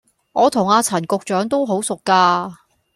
[0.31, 2.61] 我同阿陳局長都好熟架